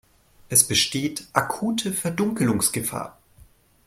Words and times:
Es 0.49 0.67
besteht 0.67 1.27
akute 1.31 1.93
Verdunkelungsgefahr. 1.93 3.19